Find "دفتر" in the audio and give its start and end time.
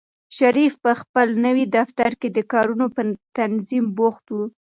1.77-2.11